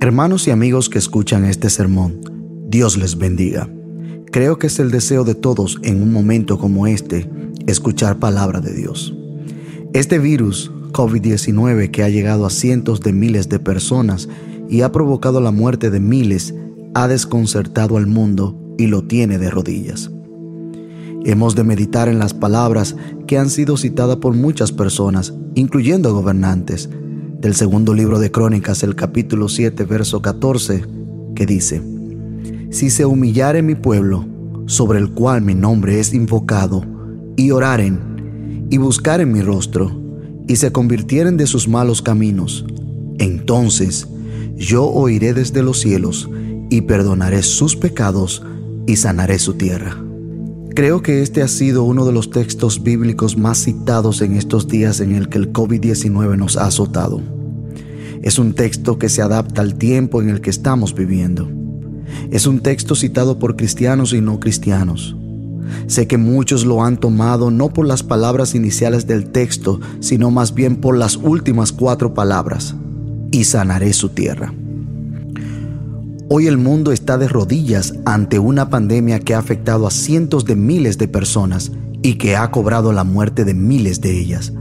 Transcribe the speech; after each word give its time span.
Hermanos 0.00 0.46
y 0.46 0.52
amigos 0.52 0.88
que 0.88 0.98
escuchan 0.98 1.44
este 1.44 1.68
sermón, 1.70 2.20
Dios 2.68 2.96
les 2.96 3.18
bendiga. 3.18 3.68
Creo 4.30 4.56
que 4.56 4.68
es 4.68 4.78
el 4.78 4.92
deseo 4.92 5.24
de 5.24 5.34
todos 5.34 5.80
en 5.82 6.00
un 6.00 6.12
momento 6.12 6.56
como 6.56 6.86
este 6.86 7.28
escuchar 7.66 8.20
palabra 8.20 8.60
de 8.60 8.72
Dios. 8.74 9.12
Este 9.94 10.20
virus, 10.20 10.70
COVID-19, 10.92 11.90
que 11.90 12.04
ha 12.04 12.08
llegado 12.10 12.46
a 12.46 12.50
cientos 12.50 13.00
de 13.00 13.12
miles 13.12 13.48
de 13.48 13.58
personas 13.58 14.28
y 14.68 14.82
ha 14.82 14.92
provocado 14.92 15.40
la 15.40 15.50
muerte 15.50 15.90
de 15.90 15.98
miles, 15.98 16.54
ha 16.94 17.08
desconcertado 17.08 17.96
al 17.96 18.06
mundo 18.06 18.56
y 18.78 18.86
lo 18.86 19.02
tiene 19.02 19.36
de 19.36 19.50
rodillas. 19.50 20.12
Hemos 21.24 21.56
de 21.56 21.64
meditar 21.64 22.08
en 22.08 22.20
las 22.20 22.34
palabras 22.34 22.94
que 23.26 23.36
han 23.36 23.50
sido 23.50 23.76
citadas 23.76 24.18
por 24.18 24.32
muchas 24.32 24.70
personas, 24.70 25.34
incluyendo 25.56 26.14
gobernantes, 26.14 26.88
del 27.38 27.54
segundo 27.54 27.94
libro 27.94 28.18
de 28.18 28.32
Crónicas, 28.32 28.82
el 28.82 28.96
capítulo 28.96 29.48
7, 29.48 29.84
verso 29.84 30.20
14, 30.20 30.84
que 31.36 31.46
dice, 31.46 31.80
Si 32.70 32.90
se 32.90 33.04
humillare 33.04 33.62
mi 33.62 33.76
pueblo, 33.76 34.26
sobre 34.66 34.98
el 34.98 35.12
cual 35.12 35.42
mi 35.42 35.54
nombre 35.54 36.00
es 36.00 36.12
invocado, 36.12 36.84
y 37.36 37.52
oraren, 37.52 38.66
y 38.70 38.78
buscaren 38.78 39.30
mi 39.30 39.40
rostro, 39.40 39.90
y 40.48 40.56
se 40.56 40.72
convirtieren 40.72 41.36
de 41.36 41.46
sus 41.46 41.68
malos 41.68 42.02
caminos, 42.02 42.66
entonces 43.18 44.08
yo 44.56 44.86
oiré 44.86 45.32
desde 45.32 45.62
los 45.62 45.78
cielos, 45.78 46.28
y 46.70 46.82
perdonaré 46.82 47.44
sus 47.44 47.76
pecados, 47.76 48.42
y 48.86 48.96
sanaré 48.96 49.38
su 49.38 49.54
tierra. 49.54 50.07
Creo 50.74 51.02
que 51.02 51.22
este 51.22 51.42
ha 51.42 51.48
sido 51.48 51.82
uno 51.82 52.04
de 52.04 52.12
los 52.12 52.30
textos 52.30 52.82
bíblicos 52.82 53.36
más 53.36 53.58
citados 53.58 54.22
en 54.22 54.36
estos 54.36 54.68
días 54.68 55.00
en 55.00 55.14
el 55.14 55.28
que 55.28 55.38
el 55.38 55.52
COVID-19 55.52 56.36
nos 56.36 56.56
ha 56.56 56.66
azotado. 56.66 57.20
Es 58.22 58.38
un 58.38 58.52
texto 58.52 58.98
que 58.98 59.08
se 59.08 59.22
adapta 59.22 59.62
al 59.62 59.74
tiempo 59.74 60.22
en 60.22 60.28
el 60.28 60.40
que 60.40 60.50
estamos 60.50 60.94
viviendo. 60.94 61.50
Es 62.30 62.46
un 62.46 62.60
texto 62.60 62.94
citado 62.94 63.38
por 63.38 63.56
cristianos 63.56 64.12
y 64.12 64.20
no 64.20 64.40
cristianos. 64.40 65.16
Sé 65.86 66.06
que 66.06 66.16
muchos 66.16 66.64
lo 66.64 66.82
han 66.82 66.98
tomado 66.98 67.50
no 67.50 67.70
por 67.70 67.86
las 67.86 68.02
palabras 68.02 68.54
iniciales 68.54 69.06
del 69.06 69.30
texto, 69.30 69.80
sino 70.00 70.30
más 70.30 70.54
bien 70.54 70.76
por 70.76 70.96
las 70.96 71.16
últimas 71.16 71.72
cuatro 71.72 72.14
palabras. 72.14 72.74
Y 73.30 73.44
sanaré 73.44 73.92
su 73.92 74.10
tierra. 74.10 74.54
Hoy 76.30 76.46
el 76.46 76.58
mundo 76.58 76.92
está 76.92 77.16
de 77.16 77.26
rodillas 77.26 77.94
ante 78.04 78.38
una 78.38 78.68
pandemia 78.68 79.18
que 79.18 79.34
ha 79.34 79.38
afectado 79.38 79.86
a 79.86 79.90
cientos 79.90 80.44
de 80.44 80.56
miles 80.56 80.98
de 80.98 81.08
personas 81.08 81.72
y 82.02 82.18
que 82.18 82.36
ha 82.36 82.50
cobrado 82.50 82.92
la 82.92 83.02
muerte 83.02 83.46
de 83.46 83.54
miles 83.54 84.02
de 84.02 84.20
ellas. 84.20 84.52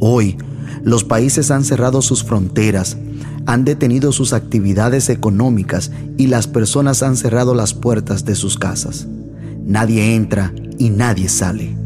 Hoy, 0.00 0.36
los 0.82 1.04
países 1.04 1.52
han 1.52 1.62
cerrado 1.62 2.02
sus 2.02 2.24
fronteras, 2.24 2.96
han 3.46 3.64
detenido 3.64 4.10
sus 4.10 4.32
actividades 4.32 5.08
económicas 5.08 5.92
y 6.16 6.26
las 6.26 6.48
personas 6.48 7.04
han 7.04 7.16
cerrado 7.16 7.54
las 7.54 7.74
puertas 7.74 8.24
de 8.24 8.34
sus 8.34 8.58
casas. 8.58 9.06
Nadie 9.64 10.16
entra 10.16 10.52
y 10.78 10.90
nadie 10.90 11.28
sale. 11.28 11.76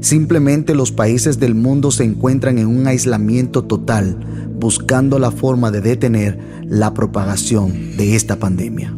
Simplemente 0.00 0.74
los 0.74 0.92
países 0.92 1.38
del 1.38 1.54
mundo 1.54 1.90
se 1.90 2.04
encuentran 2.04 2.58
en 2.58 2.66
un 2.66 2.86
aislamiento 2.86 3.64
total, 3.64 4.16
buscando 4.58 5.18
la 5.18 5.30
forma 5.30 5.70
de 5.70 5.82
detener 5.82 6.38
la 6.64 6.94
propagación 6.94 7.96
de 7.96 8.16
esta 8.16 8.36
pandemia. 8.36 8.96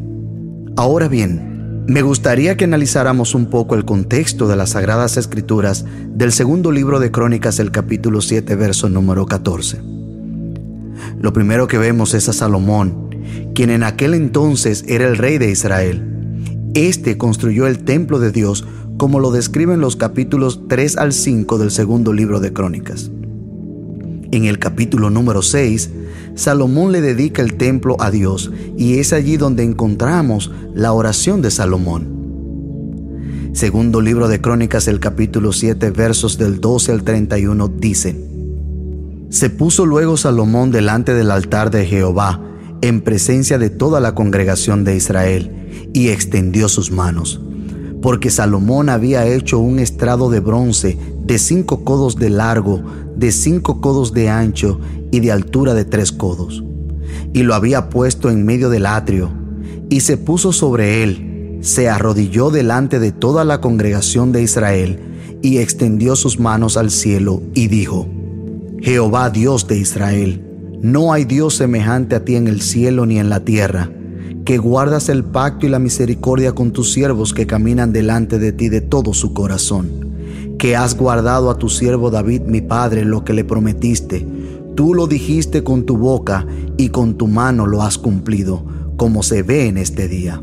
Ahora 0.77 1.09
bien, 1.09 1.85
me 1.89 2.03
gustaría 2.03 2.57
que 2.57 2.65
analizáramos 2.65 3.35
un 3.35 3.47
poco 3.47 3.75
el 3.75 3.85
contexto 3.85 4.47
de 4.47 4.55
las 4.55 4.71
Sagradas 4.71 5.17
Escrituras 5.17 5.85
del 6.09 6.31
segundo 6.31 6.71
libro 6.71 7.01
de 7.01 7.11
Crónicas, 7.11 7.59
el 7.59 7.73
capítulo 7.73 8.21
7, 8.21 8.55
verso 8.55 8.89
número 8.89 9.27
14. 9.27 9.81
Lo 11.21 11.33
primero 11.33 11.67
que 11.67 11.79
vemos 11.79 12.15
es 12.15 12.29
a 12.29 12.33
Salomón, 12.33 13.11
quien 13.55 13.71
en 13.71 13.83
aquel 13.83 14.15
entonces 14.15 14.85
era 14.87 15.09
el 15.09 15.19
rey 15.19 15.39
de 15.39 15.51
Israel. 15.51 16.09
Este 16.75 17.19
construyó 17.19 17.67
el 17.67 17.85
templo 17.85 18.19
de 18.21 18.31
Dios 18.31 18.65
como 19.03 19.19
lo 19.19 19.33
describen 19.33 19.81
los 19.81 19.97
capítulos 19.97 20.61
3 20.69 20.97
al 20.97 21.13
5 21.13 21.59
del 21.59 21.73
segundo 21.73 22.13
libro 22.13 22.39
de 22.39 22.53
Crónicas. 22.53 23.11
En 24.31 24.45
el 24.45 24.61
capítulo 24.61 25.11
número 25.11 25.43
6, 25.43 25.91
Salomón 26.37 26.93
le 26.93 27.01
dedica 27.01 27.43
el 27.43 27.55
templo 27.55 27.97
a 27.99 28.13
Dios 28.13 28.53
y 28.79 28.99
es 28.99 29.13
allí 29.13 29.39
donde 29.39 29.65
encontramos 29.65 30.53
la 30.73 30.93
oración 30.93 31.43
de 31.43 31.51
Salomón. 31.51 33.51
Segundo 33.55 34.01
libro 34.01 34.29
de 34.29 34.41
Crónicas, 34.41 34.87
el 34.87 35.01
capítulo 35.01 35.53
7, 35.53 35.91
versos 35.91 36.39
del 36.39 36.61
12 36.61 36.93
al 36.93 37.03
31 37.03 37.73
dice, 37.77 38.25
Se 39.31 39.51
puso 39.51 39.85
luego 39.85 40.17
Salomón 40.17 40.71
delante 40.71 41.13
del 41.13 41.33
altar 41.33 41.73
de 41.73 41.87
Jehová, 41.87 42.41
en 42.83 43.01
presencia 43.01 43.59
de 43.59 43.69
toda 43.69 43.99
la 43.99 44.15
congregación 44.15 44.85
de 44.85 44.95
Israel, 44.95 45.91
y 45.93 46.11
extendió 46.11 46.69
sus 46.69 46.93
manos, 46.93 47.41
porque 48.03 48.31
Salomón 48.31 48.89
había 48.89 49.27
hecho 49.27 49.61
un 49.61 49.79
estrado 49.79 50.29
de 50.29 50.41
bronce 50.41 50.99
de 51.25 51.39
cinco 51.39 51.85
codos 51.85 52.17
de 52.17 52.29
largo, 52.31 52.83
de 53.17 53.31
cinco 53.31 53.81
codos 53.81 54.13
de 54.13 54.29
ancho 54.29 54.81
y 55.13 55.21
de 55.21 55.31
altura 55.31 55.73
de 55.73 55.85
tres 55.85 56.11
codos. 56.11 56.65
Y 57.33 57.45
lo 57.45 57.55
había 57.55 57.89
puesto 57.89 58.29
en 58.29 58.45
medio 58.45 58.69
del 58.69 58.87
atrio, 58.87 59.31
y 59.89 60.01
se 60.01 60.17
puso 60.17 60.53
sobre 60.53 61.05
él, 61.05 61.59
se 61.63 61.89
arrodilló 61.89 62.51
delante 62.51 62.99
de 62.99 63.13
toda 63.13 63.45
la 63.45 63.61
congregación 63.61 64.33
de 64.33 64.43
Israel, 64.43 64.99
y 65.41 65.59
extendió 65.59 66.17
sus 66.17 66.41
manos 66.41 66.77
al 66.77 66.91
cielo, 66.91 67.41
y 67.55 67.69
dijo, 67.69 68.09
Jehová 68.81 69.31
Dios 69.31 69.69
de 69.69 69.79
Israel, 69.79 70.45
no 70.83 71.13
hay 71.13 71.25
Dios 71.25 71.55
semejante 71.55 72.17
a 72.17 72.25
ti 72.25 72.35
en 72.35 72.49
el 72.49 72.61
cielo 72.61 73.07
ni 73.07 73.21
en 73.21 73.29
la 73.29 73.41
tierra, 73.45 73.91
que 74.45 74.59
guardas 74.59 75.09
el 75.09 75.25
pacto 75.25 75.67
y 75.67 75.69
la 75.69 75.79
misericordia 75.79 76.53
con 76.53 76.73
tus 76.73 76.93
siervos 76.93 77.33
que 77.33 77.47
caminan 77.47 77.93
delante 77.93 78.39
de 78.39 78.53
ti 78.53 78.69
de 78.69 78.81
todo 78.81 79.15
su 79.15 79.33
corazón 79.33 80.13
que 80.63 80.77
has 80.77 80.97
guardado 80.97 81.51
a 81.51 81.59
tu 81.59 81.69
siervo 81.69 82.09
David 82.09 82.43
mi 82.43 82.61
padre 82.61 83.05
lo 83.05 83.25
que 83.25 83.33
le 83.33 83.43
prometiste. 83.43 84.25
Tú 84.77 84.95
lo 84.95 85.09
dijiste 85.09 85.65
con 85.65 85.87
tu 85.87 85.97
boca 85.97 86.47
y 86.77 86.91
con 86.91 87.19
tu 87.19 87.27
mano 87.27 87.67
lo 87.67 87.83
has 87.83 87.99
cumplido, 87.99 88.65
como 88.97 89.25
se 89.25 89.43
ve 89.43 89.67
en 89.67 89.77
este 89.77 90.07
día. 90.07 90.41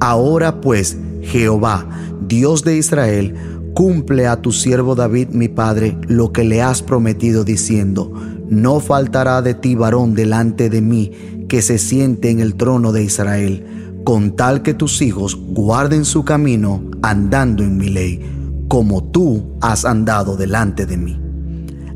Ahora 0.00 0.62
pues, 0.62 0.96
Jehová, 1.20 1.86
Dios 2.26 2.64
de 2.64 2.78
Israel, 2.78 3.34
cumple 3.74 4.26
a 4.26 4.40
tu 4.40 4.50
siervo 4.50 4.94
David 4.94 5.28
mi 5.28 5.48
padre 5.48 5.98
lo 6.08 6.32
que 6.32 6.44
le 6.44 6.62
has 6.62 6.82
prometido 6.82 7.44
diciendo, 7.44 8.10
no 8.48 8.80
faltará 8.80 9.42
de 9.42 9.52
ti 9.52 9.74
varón 9.74 10.14
delante 10.14 10.70
de 10.70 10.80
mí 10.80 11.12
que 11.52 11.60
se 11.60 11.76
siente 11.76 12.30
en 12.30 12.40
el 12.40 12.54
trono 12.54 12.92
de 12.92 13.04
Israel 13.04 14.00
con 14.04 14.36
tal 14.36 14.62
que 14.62 14.72
tus 14.72 15.02
hijos 15.02 15.36
guarden 15.36 16.06
su 16.06 16.24
camino 16.24 16.82
andando 17.02 17.62
en 17.62 17.76
mi 17.76 17.90
ley, 17.90 18.22
como 18.68 19.04
tú 19.04 19.58
has 19.60 19.84
andado 19.84 20.38
delante 20.38 20.86
de 20.86 20.96
mí. 20.96 21.20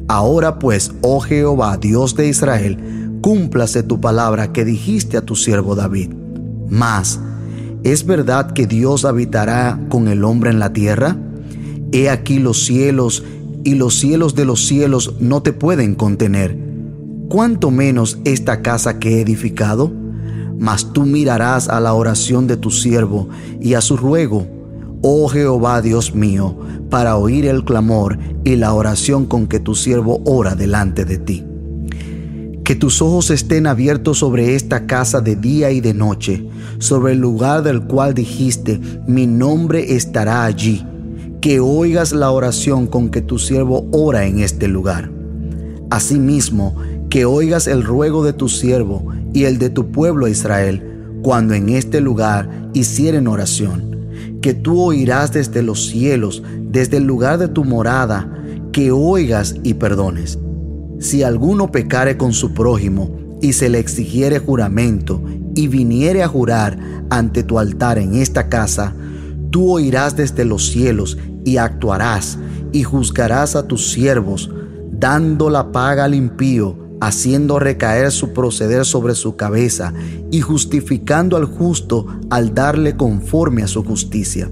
Ahora 0.09 0.59
pues, 0.59 0.93
oh 1.01 1.21
Jehová, 1.21 1.79
Dios 1.79 2.15
de 2.17 2.29
Israel, 2.29 3.19
cúmplase 3.23 3.83
tu 3.83 3.99
palabra 3.99 4.53
que 4.53 4.67
dijiste 4.67 5.17
a 5.17 5.23
tu 5.23 5.37
siervo 5.37 5.75
David. 5.75 6.11
Mas, 6.69 7.19
¿es 7.83 8.05
verdad 8.05 8.53
que 8.53 8.67
Dios 8.67 9.07
habitará 9.07 9.81
con 9.89 10.09
el 10.09 10.23
hombre 10.25 10.51
en 10.51 10.59
la 10.59 10.75
tierra? 10.75 11.17
He 11.93 12.11
aquí 12.11 12.41
los 12.41 12.63
cielos 12.63 13.25
y 13.65 13.77
los 13.77 13.95
cielos 13.95 14.35
de 14.35 14.45
los 14.45 14.67
cielos 14.67 15.15
no 15.19 15.43
te 15.43 15.55
pueden 15.55 15.95
contener. 15.95 16.66
¿Cuánto 17.29 17.71
menos 17.71 18.19
esta 18.25 18.63
casa 18.63 18.99
que 18.99 19.19
he 19.19 19.21
edificado? 19.21 19.93
mas 20.59 20.93
tú 20.93 21.05
mirarás 21.05 21.69
a 21.69 21.81
la 21.81 21.95
oración 21.95 22.47
de 22.47 22.57
tu 22.57 22.71
siervo 22.71 23.29
y 23.61 23.75
a 23.75 23.81
su 23.81 23.97
ruego, 23.97 24.47
oh 25.03 25.29
Jehová 25.29 25.83
Dios 25.83 26.15
mío, 26.15 26.57
para 26.91 27.17
oír 27.17 27.47
el 27.47 27.65
clamor 27.65 28.19
y 28.45 28.57
la 28.57 28.73
oración 28.73 29.27
con 29.27 29.47
que 29.47 29.61
tu 29.61 29.75
siervo 29.75 30.23
ora 30.25 30.55
delante 30.55 31.05
de 31.05 31.19
ti. 31.19 31.45
Que 32.65 32.75
tus 32.75 33.01
ojos 33.01 33.31
estén 33.31 33.67
abiertos 33.67 34.19
sobre 34.19 34.57
esta 34.57 34.87
casa 34.87 35.21
de 35.21 35.37
día 35.37 35.71
y 35.71 35.81
de 35.81 35.95
noche, 35.95 36.49
sobre 36.79 37.13
el 37.13 37.21
lugar 37.21 37.63
del 37.63 37.83
cual 37.83 38.15
dijiste, 38.15 38.81
mi 39.07 39.27
nombre 39.27 39.95
estará 39.95 40.45
allí. 40.45 40.85
Que 41.41 41.61
oigas 41.61 42.13
la 42.13 42.33
oración 42.33 42.89
con 42.89 43.11
que 43.11 43.21
tu 43.21 43.39
siervo 43.39 43.89
ora 43.93 44.27
en 44.27 44.41
este 44.41 44.67
lugar. 44.67 45.13
Asimismo, 45.91 46.75
que 47.17 47.25
oigas 47.25 47.67
el 47.67 47.83
ruego 47.83 48.23
de 48.23 48.35
tu 48.35 48.47
siervo 48.47 49.11
y 49.33 49.45
el 49.45 49.57
de 49.57 49.71
tu 49.71 49.91
pueblo 49.91 50.29
Israel, 50.29 51.17
cuando 51.23 51.55
en 51.55 51.71
este 51.71 52.03
lugar 52.03 52.69
hicieren 52.75 53.27
oración, 53.27 54.37
que 54.43 54.53
tú 54.53 54.83
oirás 54.83 55.33
desde 55.33 55.63
los 55.63 55.87
cielos, 55.87 56.43
desde 56.61 56.99
el 56.99 57.05
lugar 57.05 57.39
de 57.39 57.49
tu 57.49 57.65
morada, 57.65 58.31
que 58.71 58.91
oigas 58.91 59.55
y 59.63 59.73
perdones. 59.73 60.39
Si 61.01 61.23
alguno 61.23 61.73
pecare 61.73 62.19
con 62.19 62.35
su 62.35 62.53
prójimo 62.53 63.39
y 63.41 63.55
se 63.55 63.71
le 63.71 63.79
exigiere 63.79 64.39
juramento 64.39 65.23
y 65.55 65.69
viniere 65.69 66.23
a 66.23 66.29
jurar 66.29 66.79
ante 67.09 67.43
tu 67.43 67.59
altar 67.59 67.97
en 67.97 68.15
esta 68.17 68.51
casa, 68.51 68.93
tú 69.49 69.73
oirás 69.73 70.17
desde 70.17 70.45
los 70.45 70.69
cielos 70.69 71.17
y 71.47 71.57
actuarás 71.57 72.39
y 72.73 72.83
juzgarás 72.83 73.57
a 73.57 73.67
tus 73.67 73.91
siervos, 73.91 74.51
dando 74.93 75.49
la 75.49 75.73
paga 75.73 76.05
al 76.05 76.15
impío 76.15 76.85
haciendo 77.01 77.59
recaer 77.59 78.11
su 78.11 78.33
proceder 78.33 78.85
sobre 78.85 79.15
su 79.15 79.37
cabeza 79.37 79.93
y 80.31 80.41
justificando 80.41 81.37
al 81.37 81.45
justo 81.45 82.07
al 82.31 82.55
darle 82.55 82.97
conforme 82.97 83.63
a 83.63 83.69
su 83.69 83.85
justicia. 83.85 84.51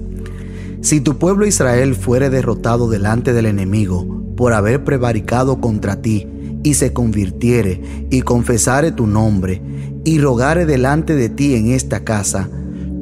Si 0.81 1.01
tu 1.01 1.17
pueblo 1.17 1.47
Israel 1.47 1.95
fuere 1.95 2.29
derrotado 2.29 2.89
delante 2.89 3.33
del 3.33 3.47
enemigo 3.47 4.05
por 4.35 4.53
haber 4.53 4.83
prevaricado 4.83 5.59
contra 5.59 6.01
ti, 6.01 6.27
y 6.65 6.73
se 6.73 6.93
convirtiere 6.93 8.07
y 8.09 8.23
confesare 8.23 8.91
tu 8.91 9.05
nombre 9.05 9.61
y 10.03 10.17
rogare 10.17 10.65
delante 10.65 11.15
de 11.15 11.29
ti 11.29 11.53
en 11.53 11.67
esta 11.67 12.03
casa, 12.03 12.49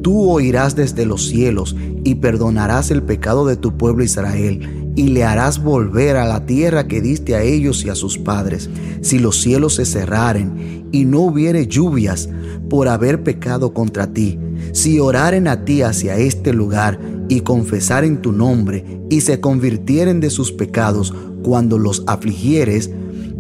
tú 0.02 0.30
oirás 0.30 0.76
desde 0.76 1.06
los 1.06 1.28
cielos 1.28 1.76
y 2.04 2.16
perdonarás 2.16 2.92
el 2.92 3.04
pecado 3.04 3.46
de 3.46 3.56
tu 3.56 3.78
pueblo 3.78 4.04
Israel 4.04 4.83
y 4.96 5.08
le 5.08 5.24
harás 5.24 5.62
volver 5.62 6.18
a 6.18 6.26
la 6.26 6.46
tierra 6.46 6.88
que 6.88 7.02
diste 7.02 7.36
a 7.36 7.42
ellos 7.42 7.84
y 7.84 7.90
a 7.90 7.96
sus 7.96 8.18
padres. 8.18 8.70
Si 9.02 9.20
los 9.20 9.42
cielos 9.42 9.76
se 9.76 9.86
cerraren 9.86 10.88
y 10.92 11.06
no 11.06 11.22
hubiere 11.22 11.68
lluvias 11.68 12.30
por 12.70 12.88
haber 12.88 13.24
pecado 13.24 13.74
contra 13.74 14.14
ti, 14.14 14.40
si 14.72 15.00
oraren 15.00 15.48
a 15.48 15.66
ti 15.66 15.82
hacia 15.82 16.18
este 16.18 16.54
lugar 16.54 17.00
y 17.30 17.42
confesaren 17.42 18.22
tu 18.22 18.32
nombre 18.32 19.02
y 19.10 19.22
se 19.22 19.40
convirtieren 19.40 20.20
de 20.20 20.30
sus 20.30 20.52
pecados 20.52 21.14
cuando 21.44 21.78
los 21.78 22.04
afligieres, 22.08 22.92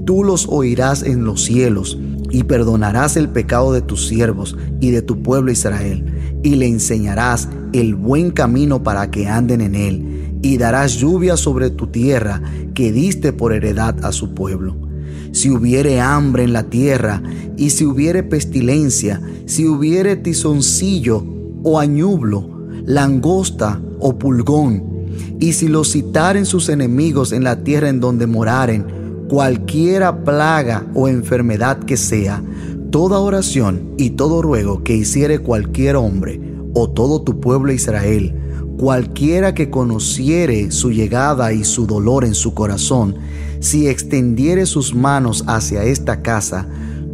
tú 0.05 0.23
los 0.23 0.47
oirás 0.49 1.03
en 1.03 1.23
los 1.23 1.43
cielos 1.43 1.97
y 2.31 2.43
perdonarás 2.43 3.15
el 3.15 3.29
pecado 3.29 3.73
de 3.73 3.81
tus 3.81 4.07
siervos 4.07 4.57
y 4.81 4.89
de 4.89 5.03
tu 5.03 5.21
pueblo 5.21 5.51
Israel, 5.51 6.03
y 6.41 6.55
le 6.55 6.67
enseñarás 6.67 7.47
el 7.73 7.93
buen 7.93 8.31
camino 8.31 8.81
para 8.81 9.11
que 9.11 9.27
anden 9.27 9.61
en 9.61 9.75
él, 9.75 10.22
y 10.43 10.57
darás 10.57 10.97
lluvia 10.97 11.37
sobre 11.37 11.71
tu 11.71 11.87
tierra 11.87 12.41
que 12.75 12.91
diste 12.91 13.33
por 13.33 13.53
heredad 13.53 14.05
a 14.05 14.11
su 14.11 14.35
pueblo. 14.35 14.75
Si 15.31 15.49
hubiere 15.49 15.99
hambre 15.99 16.43
en 16.43 16.53
la 16.53 16.63
tierra, 16.63 17.23
y 17.57 17.71
si 17.71 17.85
hubiere 17.85 18.21
pestilencia, 18.21 19.21
si 19.45 19.65
hubiere 19.65 20.17
tizoncillo 20.17 21.25
o 21.63 21.79
añublo, 21.79 22.47
langosta 22.85 23.81
o 23.99 24.19
pulgón, 24.19 24.83
y 25.39 25.53
si 25.53 25.69
los 25.69 25.91
citaren 25.93 26.45
sus 26.45 26.69
enemigos 26.69 27.31
en 27.31 27.43
la 27.43 27.63
tierra 27.63 27.89
en 27.89 27.99
donde 27.99 28.27
moraren, 28.27 28.85
cualquiera 29.29 30.23
plaga 30.23 30.85
o 30.93 31.07
enfermedad 31.07 31.79
que 31.79 31.95
sea, 31.95 32.43
toda 32.91 33.19
oración 33.19 33.93
y 33.97 34.11
todo 34.11 34.41
ruego 34.41 34.83
que 34.83 34.95
hiciere 34.95 35.39
cualquier 35.39 35.95
hombre 35.95 36.39
o 36.73 36.89
todo 36.89 37.21
tu 37.21 37.39
pueblo 37.39 37.71
Israel, 37.71 38.42
cualquiera 38.83 39.53
que 39.53 39.69
conociere 39.69 40.69
su 40.69 40.91
llegada 40.91 41.53
y 41.53 41.63
su 41.63 41.87
dolor 41.87 42.25
en 42.25 42.33
su 42.33 42.53
corazón, 42.53 43.15
si 43.61 43.87
extendiere 43.87 44.65
sus 44.65 44.93
manos 44.93 45.45
hacia 45.47 45.85
esta 45.85 46.21
casa, 46.21 46.67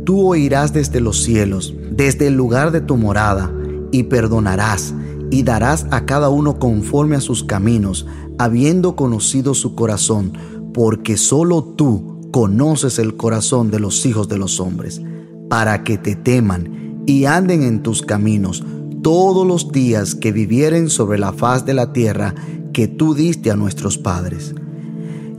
tú 0.03 0.25
oirás 0.25 0.73
desde 0.73 0.99
los 0.99 1.21
cielos, 1.21 1.75
desde 1.91 2.25
el 2.25 2.33
lugar 2.33 2.71
de 2.71 2.81
tu 2.81 2.97
morada, 2.97 3.53
y 3.91 4.01
perdonarás, 4.01 4.95
y 5.29 5.43
darás 5.43 5.85
a 5.91 6.07
cada 6.07 6.29
uno 6.29 6.57
conforme 6.57 7.17
a 7.17 7.21
sus 7.21 7.43
caminos, 7.43 8.07
habiendo 8.39 8.95
conocido 8.95 9.53
su 9.53 9.75
corazón, 9.75 10.33
porque 10.73 11.17
solo 11.17 11.63
tú 11.63 12.31
conoces 12.31 12.97
el 12.97 13.15
corazón 13.15 13.69
de 13.69 13.79
los 13.79 14.07
hijos 14.07 14.27
de 14.27 14.39
los 14.39 14.59
hombres, 14.59 15.03
para 15.51 15.83
que 15.83 15.99
te 15.99 16.15
teman 16.15 17.03
y 17.05 17.25
anden 17.25 17.61
en 17.61 17.83
tus 17.83 18.01
caminos 18.01 18.63
todos 19.01 19.45
los 19.45 19.71
días 19.71 20.15
que 20.15 20.31
vivieren 20.31 20.89
sobre 20.89 21.19
la 21.19 21.33
faz 21.33 21.65
de 21.65 21.73
la 21.73 21.93
tierra 21.93 22.35
que 22.73 22.87
tú 22.87 23.13
diste 23.13 23.51
a 23.51 23.55
nuestros 23.55 23.97
padres. 23.97 24.53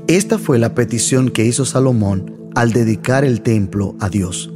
Esta 0.07 0.39
fue 0.39 0.59
la 0.59 0.75
petición 0.75 1.31
que 1.31 1.45
hizo 1.45 1.65
Salomón 1.65 2.51
al 2.55 2.73
dedicar 2.73 3.25
el 3.25 3.43
templo 3.43 3.95
a 4.01 4.09
Dios. 4.09 4.53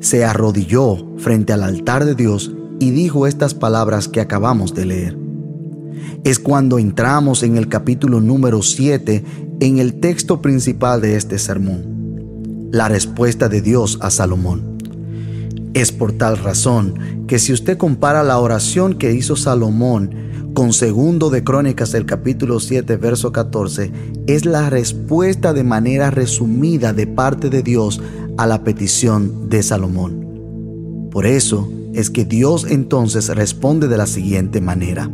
Se 0.00 0.24
arrodilló 0.24 1.16
frente 1.18 1.52
al 1.52 1.62
altar 1.62 2.04
de 2.04 2.14
Dios 2.14 2.52
y 2.80 2.90
dijo 2.90 3.26
estas 3.26 3.54
palabras 3.54 4.08
que 4.08 4.20
acabamos 4.20 4.74
de 4.74 4.86
leer 4.86 5.24
es 6.24 6.38
cuando 6.38 6.78
entramos 6.78 7.42
en 7.42 7.56
el 7.56 7.68
capítulo 7.68 8.20
número 8.20 8.62
7 8.62 9.24
en 9.60 9.78
el 9.78 10.00
texto 10.00 10.40
principal 10.40 11.00
de 11.00 11.16
este 11.16 11.38
sermón. 11.38 12.70
La 12.72 12.88
respuesta 12.88 13.48
de 13.48 13.60
Dios 13.60 13.98
a 14.00 14.10
Salomón. 14.10 14.73
Es 15.74 15.90
por 15.90 16.12
tal 16.12 16.38
razón 16.38 17.26
que 17.26 17.40
si 17.40 17.52
usted 17.52 17.76
compara 17.76 18.22
la 18.22 18.38
oración 18.38 18.94
que 18.94 19.12
hizo 19.12 19.34
Salomón 19.34 20.14
con 20.54 20.72
segundo 20.72 21.30
de 21.30 21.42
Crónicas 21.42 21.94
el 21.94 22.06
capítulo 22.06 22.60
7 22.60 22.96
verso 22.96 23.32
14, 23.32 23.90
es 24.28 24.44
la 24.46 24.70
respuesta 24.70 25.52
de 25.52 25.64
manera 25.64 26.12
resumida 26.12 26.92
de 26.92 27.08
parte 27.08 27.50
de 27.50 27.64
Dios 27.64 28.00
a 28.36 28.46
la 28.46 28.62
petición 28.62 29.48
de 29.48 29.64
Salomón. 29.64 31.08
Por 31.10 31.26
eso 31.26 31.68
es 31.92 32.08
que 32.08 32.24
Dios 32.24 32.66
entonces 32.70 33.28
responde 33.34 33.88
de 33.88 33.96
la 33.96 34.06
siguiente 34.06 34.60
manera. 34.60 35.10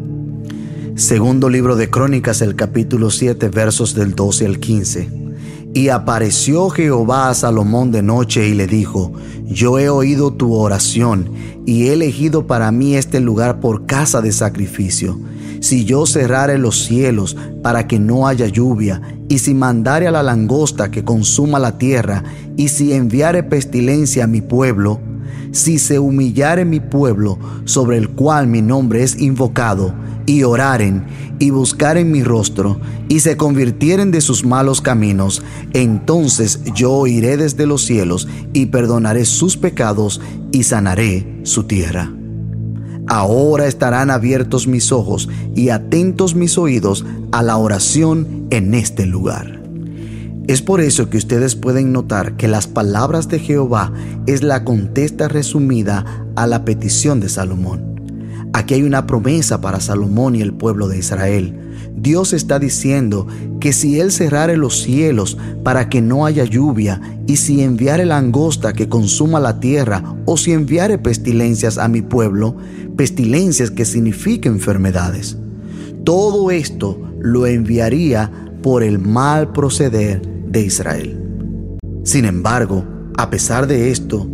Segundo 0.94 1.48
libro 1.48 1.76
de 1.76 1.88
Crónicas, 1.88 2.42
el 2.42 2.54
capítulo 2.54 3.10
7, 3.10 3.48
versos 3.48 3.94
del 3.94 4.14
12 4.14 4.44
al 4.44 4.60
15. 4.60 5.29
Y 5.72 5.88
apareció 5.88 6.68
Jehová 6.68 7.30
a 7.30 7.34
Salomón 7.34 7.92
de 7.92 8.02
noche 8.02 8.48
y 8.48 8.54
le 8.54 8.66
dijo, 8.66 9.12
Yo 9.46 9.78
he 9.78 9.88
oído 9.88 10.32
tu 10.32 10.54
oración 10.54 11.30
y 11.64 11.86
he 11.86 11.92
elegido 11.92 12.46
para 12.46 12.72
mí 12.72 12.96
este 12.96 13.20
lugar 13.20 13.60
por 13.60 13.86
casa 13.86 14.20
de 14.20 14.32
sacrificio. 14.32 15.18
Si 15.60 15.84
yo 15.84 16.06
cerrare 16.06 16.58
los 16.58 16.84
cielos 16.84 17.36
para 17.62 17.86
que 17.86 18.00
no 18.00 18.26
haya 18.26 18.46
lluvia, 18.46 19.00
y 19.28 19.38
si 19.38 19.54
mandare 19.54 20.08
a 20.08 20.10
la 20.10 20.22
langosta 20.22 20.90
que 20.90 21.04
consuma 21.04 21.58
la 21.58 21.78
tierra, 21.78 22.24
y 22.56 22.68
si 22.68 22.92
enviare 22.92 23.42
pestilencia 23.42 24.24
a 24.24 24.26
mi 24.26 24.40
pueblo, 24.40 25.00
si 25.52 25.78
se 25.78 25.98
humillare 25.98 26.64
mi 26.64 26.80
pueblo 26.80 27.38
sobre 27.64 27.98
el 27.98 28.08
cual 28.08 28.46
mi 28.46 28.62
nombre 28.62 29.02
es 29.02 29.20
invocado, 29.20 29.94
y 30.30 30.44
oraren 30.44 31.06
y 31.40 31.50
buscaren 31.50 32.12
mi 32.12 32.22
rostro 32.22 32.80
y 33.08 33.18
se 33.18 33.36
convirtieren 33.36 34.12
de 34.12 34.20
sus 34.20 34.44
malos 34.44 34.80
caminos, 34.80 35.42
entonces 35.72 36.60
yo 36.72 36.92
oiré 36.92 37.36
desde 37.36 37.66
los 37.66 37.84
cielos 37.84 38.28
y 38.52 38.66
perdonaré 38.66 39.24
sus 39.24 39.56
pecados 39.56 40.20
y 40.52 40.62
sanaré 40.62 41.40
su 41.42 41.64
tierra. 41.64 42.12
Ahora 43.08 43.66
estarán 43.66 44.08
abiertos 44.08 44.68
mis 44.68 44.92
ojos 44.92 45.28
y 45.56 45.70
atentos 45.70 46.36
mis 46.36 46.58
oídos 46.58 47.04
a 47.32 47.42
la 47.42 47.56
oración 47.56 48.46
en 48.50 48.74
este 48.74 49.06
lugar. 49.06 49.60
Es 50.46 50.62
por 50.62 50.80
eso 50.80 51.10
que 51.10 51.18
ustedes 51.18 51.56
pueden 51.56 51.92
notar 51.92 52.36
que 52.36 52.46
las 52.46 52.68
palabras 52.68 53.28
de 53.28 53.40
Jehová 53.40 53.92
es 54.28 54.44
la 54.44 54.62
contesta 54.62 55.26
resumida 55.26 56.24
a 56.36 56.46
la 56.46 56.64
petición 56.64 57.18
de 57.18 57.28
Salomón. 57.28 57.89
Aquí 58.52 58.74
hay 58.74 58.82
una 58.82 59.06
promesa 59.06 59.60
para 59.60 59.80
Salomón 59.80 60.34
y 60.34 60.42
el 60.42 60.52
pueblo 60.52 60.88
de 60.88 60.98
Israel. 60.98 61.54
Dios 61.96 62.32
está 62.32 62.58
diciendo 62.58 63.26
que 63.60 63.72
si 63.72 64.00
Él 64.00 64.10
cerrare 64.10 64.56
los 64.56 64.82
cielos 64.82 65.38
para 65.62 65.88
que 65.88 66.02
no 66.02 66.26
haya 66.26 66.44
lluvia, 66.44 67.00
y 67.26 67.36
si 67.36 67.62
enviare 67.62 68.06
langosta 68.06 68.72
que 68.72 68.88
consuma 68.88 69.38
la 69.38 69.60
tierra, 69.60 70.02
o 70.24 70.36
si 70.36 70.52
enviare 70.52 70.98
pestilencias 70.98 71.78
a 71.78 71.86
mi 71.88 72.02
pueblo, 72.02 72.56
pestilencias 72.96 73.70
que 73.70 73.84
significan 73.84 74.54
enfermedades, 74.54 75.36
todo 76.04 76.50
esto 76.50 76.98
lo 77.20 77.46
enviaría 77.46 78.30
por 78.62 78.82
el 78.82 78.98
mal 78.98 79.52
proceder 79.52 80.22
de 80.22 80.62
Israel. 80.62 81.20
Sin 82.02 82.24
embargo, 82.24 82.84
a 83.16 83.30
pesar 83.30 83.66
de 83.66 83.90
esto, 83.90 84.26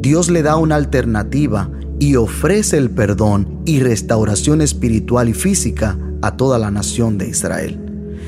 Dios 0.00 0.30
le 0.30 0.42
da 0.42 0.56
una 0.56 0.74
alternativa 0.74 1.70
y 1.98 2.16
ofrece 2.16 2.76
el 2.76 2.90
perdón 2.90 3.62
y 3.64 3.80
restauración 3.80 4.60
espiritual 4.60 5.28
y 5.28 5.34
física 5.34 5.98
a 6.22 6.36
toda 6.36 6.58
la 6.58 6.70
nación 6.70 7.18
de 7.18 7.28
Israel. 7.28 7.80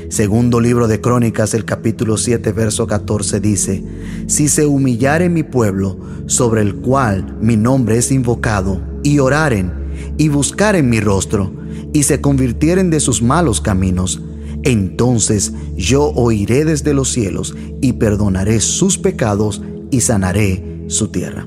Segundo 0.09 0.61
libro 0.61 0.89
de 0.89 1.03
Crónicas, 1.03 1.53
el 1.53 1.67
capítulo 1.67 2.17
7, 2.17 2.53
verso 2.53 2.87
14 2.87 3.41
dice, 3.41 3.85
Si 4.27 4.49
se 4.49 4.65
humillare 4.65 5.29
mi 5.29 5.43
pueblo, 5.43 5.99
sobre 6.27 6.63
el 6.63 6.77
cual 6.77 7.37
mi 7.43 7.57
nombre 7.57 7.99
es 7.99 8.11
invocado, 8.11 8.81
y 9.03 9.19
oraren, 9.19 9.71
y 10.17 10.29
buscaren 10.29 10.89
mi 10.89 11.01
rostro, 11.01 11.53
y 11.93 12.05
se 12.05 12.23
convirtieren 12.23 12.89
de 12.89 13.01
sus 13.01 13.21
malos 13.21 13.61
caminos, 13.61 14.23
entonces 14.63 15.53
yo 15.77 16.11
oiré 16.15 16.65
desde 16.65 16.95
los 16.95 17.11
cielos, 17.11 17.55
y 17.83 17.95
perdonaré 17.95 18.61
sus 18.61 18.97
pecados, 18.97 19.61
y 19.91 20.01
sanaré 20.01 20.85
su 20.89 21.09
tierra. 21.09 21.47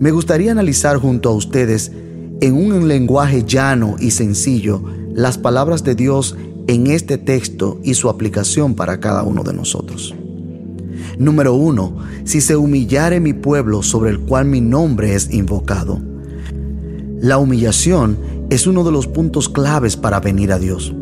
Me 0.00 0.12
gustaría 0.12 0.50
analizar 0.50 0.96
junto 0.96 1.28
a 1.28 1.34
ustedes 1.34 1.92
en 2.40 2.54
un 2.54 2.88
lenguaje 2.88 3.44
llano 3.44 3.96
y 4.00 4.12
sencillo 4.12 4.82
las 5.12 5.36
palabras 5.36 5.84
de 5.84 5.94
Dios 5.94 6.36
en 6.68 6.86
este 6.86 7.18
texto 7.18 7.78
y 7.84 7.92
su 7.92 8.08
aplicación 8.08 8.74
para 8.74 8.98
cada 8.98 9.24
uno 9.24 9.42
de 9.42 9.52
nosotros. 9.52 10.14
Número 11.18 11.52
uno, 11.52 11.98
si 12.24 12.40
se 12.40 12.56
humillare 12.56 13.20
mi 13.20 13.34
pueblo 13.34 13.82
sobre 13.82 14.12
el 14.12 14.20
cual 14.20 14.46
mi 14.46 14.62
nombre 14.62 15.14
es 15.14 15.30
invocado. 15.34 16.00
La 17.20 17.36
humillación 17.36 18.16
es 18.48 18.66
uno 18.66 18.84
de 18.84 18.92
los 18.92 19.06
puntos 19.06 19.50
claves 19.50 19.98
para 19.98 20.18
venir 20.18 20.50
a 20.50 20.58
Dios. 20.58 20.94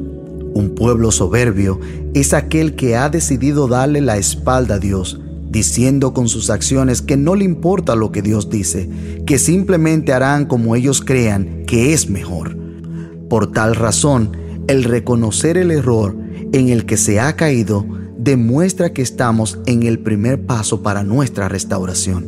Un 0.54 0.74
pueblo 0.74 1.12
soberbio 1.12 1.78
es 2.14 2.34
aquel 2.34 2.74
que 2.74 2.96
ha 2.96 3.08
decidido 3.10 3.68
darle 3.68 4.00
la 4.00 4.16
espalda 4.16 4.74
a 4.74 4.78
Dios 4.80 5.20
diciendo 5.50 6.12
con 6.12 6.28
sus 6.28 6.50
acciones 6.50 7.02
que 7.02 7.16
no 7.16 7.34
le 7.34 7.44
importa 7.44 7.96
lo 7.96 8.12
que 8.12 8.22
Dios 8.22 8.50
dice, 8.50 8.88
que 9.26 9.38
simplemente 9.38 10.12
harán 10.12 10.46
como 10.46 10.76
ellos 10.76 11.00
crean 11.00 11.64
que 11.66 11.92
es 11.92 12.10
mejor. 12.10 12.56
Por 13.28 13.52
tal 13.52 13.74
razón, 13.74 14.36
el 14.68 14.84
reconocer 14.84 15.56
el 15.56 15.70
error 15.70 16.16
en 16.52 16.68
el 16.68 16.86
que 16.86 16.96
se 16.96 17.20
ha 17.20 17.36
caído 17.36 17.86
demuestra 18.18 18.92
que 18.92 19.02
estamos 19.02 19.58
en 19.66 19.84
el 19.84 20.00
primer 20.00 20.44
paso 20.44 20.82
para 20.82 21.02
nuestra 21.02 21.48
restauración. 21.48 22.26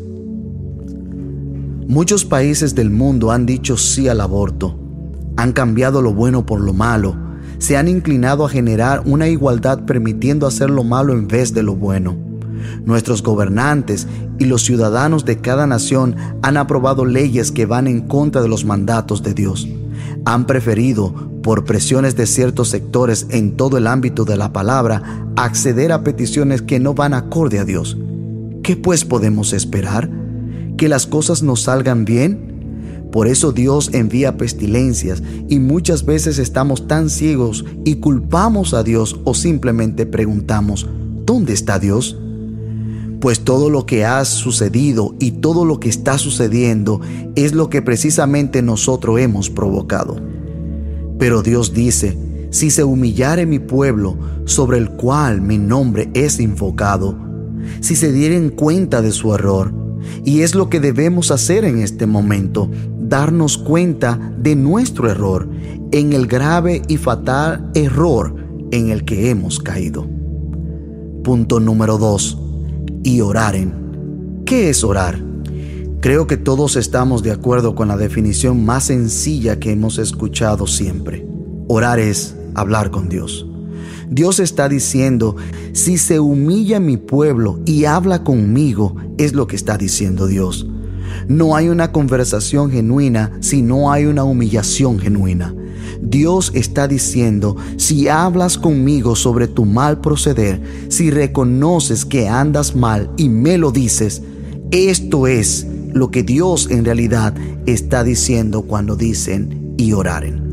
Muchos 1.89 2.25
países 2.25 2.75
del 2.75 2.91
mundo 2.91 3.33
han 3.33 3.47
dicho 3.47 3.77
sí 3.77 4.09
al 4.09 4.21
aborto, 4.21 4.79
han 5.37 5.53
cambiado 5.53 6.01
lo 6.01 6.15
bueno 6.15 6.47
por 6.47 6.61
lo 6.61 6.73
malo, 6.73 7.17
se 7.59 7.77
han 7.77 7.89
inclinado 7.89 8.47
a 8.47 8.49
generar 8.49 9.03
una 9.05 9.29
igualdad 9.29 9.85
permitiendo 9.85 10.47
hacer 10.47 10.71
lo 10.71 10.85
malo 10.85 11.13
en 11.13 11.27
vez 11.27 11.53
de 11.53 11.63
lo 11.63 11.75
bueno. 11.75 12.30
Nuestros 12.85 13.23
gobernantes 13.23 14.07
y 14.39 14.45
los 14.45 14.63
ciudadanos 14.63 15.25
de 15.25 15.39
cada 15.39 15.67
nación 15.67 16.17
han 16.43 16.57
aprobado 16.57 17.05
leyes 17.05 17.53
que 17.53 17.67
van 17.67 17.87
en 17.87 18.03
contra 18.03 18.43
de 18.43 18.49
los 18.49 18.65
mandatos 18.65 19.23
de 19.23 19.35
Dios. 19.35 19.69
Han 20.25 20.47
preferido, 20.47 21.31
por 21.43 21.65
presiones 21.65 22.17
de 22.17 22.27
ciertos 22.27 22.69
sectores 22.69 23.27
en 23.31 23.57
todo 23.57 23.79
el 23.79 23.87
ámbito 23.87 24.25
de 24.25 24.37
la 24.37 24.53
palabra, 24.53 25.25
acceder 25.37 25.93
a 25.93 26.05
peticiones 26.05 26.63
que 26.63 26.79
no 26.79 26.95
van 26.95 27.15
acorde 27.15 27.59
a 27.59 27.65
Dios. 27.65 27.97
¿Qué 28.63 28.77
pues 28.77 29.05
podemos 29.05 29.53
esperar? 29.53 30.11
¿Que 30.77 30.89
las 30.89 31.07
cosas 31.07 31.43
nos 31.43 31.63
salgan 31.63 32.05
bien? 32.05 32.51
Por 33.11 33.27
eso 33.27 33.53
Dios 33.53 33.91
envía 33.93 34.37
pestilencias 34.37 35.23
y 35.49 35.59
muchas 35.59 36.05
veces 36.05 36.39
estamos 36.39 36.87
tan 36.87 37.11
ciegos 37.11 37.65
y 37.85 37.97
culpamos 37.97 38.73
a 38.73 38.83
Dios 38.85 39.21
o 39.25 39.35
simplemente 39.35 40.07
preguntamos, 40.07 40.89
¿dónde 41.27 41.53
está 41.53 41.79
Dios? 41.79 42.17
Pues 43.21 43.41
todo 43.41 43.69
lo 43.69 43.85
que 43.85 44.05
ha 44.05 44.25
sucedido 44.25 45.15
y 45.19 45.33
todo 45.33 45.65
lo 45.65 45.79
que 45.79 45.91
está 45.91 46.17
sucediendo 46.17 47.01
es 47.35 47.55
lo 47.55 47.69
que 47.69 47.83
precisamente 47.83 48.63
nosotros 48.63 49.21
hemos 49.21 49.51
provocado. 49.51 50.17
Pero 51.19 51.43
Dios 51.43 51.75
dice, 51.75 52.17
si 52.51 52.71
se 52.71 52.83
humillare 52.83 53.45
mi 53.45 53.59
pueblo 53.59 54.17
sobre 54.47 54.79
el 54.79 54.91
cual 54.91 55.43
mi 55.43 55.59
nombre 55.59 56.11
es 56.15 56.41
invocado, 56.41 57.15
si 57.81 57.95
se 57.95 58.11
dieren 58.11 58.49
cuenta 58.49 59.03
de 59.03 59.13
su 59.13 59.35
error, 59.35 59.73
y 60.25 60.41
es 60.41 60.55
lo 60.55 60.71
que 60.71 60.81
debemos 60.81 61.31
hacer 61.31 61.65
en 61.65 61.79
este 61.81 62.07
momento, 62.07 62.71
darnos 62.99 63.59
cuenta 63.59 64.19
de 64.39 64.57
nuestro 64.57 65.11
error, 65.11 65.49
en 65.93 66.13
el 66.15 66.27
grave 66.27 66.81
y 66.89 66.97
fatal 66.97 67.71
error 67.75 68.35
en 68.71 68.91
el 68.91 69.05
que 69.05 69.31
hemos 69.31 69.59
caído. 69.59 70.07
Punto 71.23 71.61
número 71.61 71.99
2. 71.99 72.50
Y 73.03 73.23
oraren. 73.23 74.43
¿Qué 74.45 74.69
es 74.69 74.85
orar? 74.85 75.19
Creo 76.01 76.27
que 76.27 76.37
todos 76.37 76.77
estamos 76.77 77.23
de 77.23 77.31
acuerdo 77.31 77.75
con 77.75 77.89
la 77.89 77.97
definición 77.97 78.65
más 78.65 78.85
sencilla 78.85 79.59
que 79.59 79.73
hemos 79.73 79.99
escuchado 79.99 80.67
siempre. 80.67 81.27
Orar 81.69 81.99
es 81.99 82.37
hablar 82.55 82.91
con 82.91 83.09
Dios. 83.09 83.47
Dios 84.11 84.41
está 84.41 84.69
diciendo, 84.69 85.37
si 85.73 85.97
se 85.99 86.21
humilla 86.21 86.81
mi 86.81 86.97
pueblo 86.97 87.61
y 87.65 87.85
habla 87.85 88.25
conmigo, 88.25 88.97
es 89.19 89.35
lo 89.35 89.47
que 89.47 89.57
está 89.57 89.79
diciendo 89.79 90.27
Dios. 90.27 90.67
No 91.29 91.57
hay 91.57 91.69
una 91.69 91.93
conversación 91.93 92.71
genuina 92.71 93.33
si 93.41 93.63
no 93.63 93.93
hay 93.93 94.07
una 94.07 94.25
humillación 94.25 94.99
genuina. 94.99 95.55
Dios 96.03 96.51
está 96.55 96.89
diciendo, 96.89 97.57
si 97.77 98.09
hablas 98.09 98.59
conmigo 98.59 99.17
sobre 99.17 99.49
tu 99.49 99.65
mal 99.65 100.01
proceder, 100.01 100.61
si 100.89 101.11
reconoces 101.11 102.05
que 102.05 102.29
andas 102.29 102.75
mal 102.75 103.11
y 103.17 103.29
me 103.29 103.59
lo 103.59 103.71
dices, 103.71 104.23
esto 104.71 105.27
es 105.27 105.67
lo 105.93 106.11
que 106.11 106.23
Dios 106.23 106.69
en 106.71 106.85
realidad 106.85 107.35
está 107.67 108.05
diciendo 108.05 108.63
cuando 108.63 108.97
dicen 108.97 109.75
y 109.77 109.93
oraren. 109.93 110.51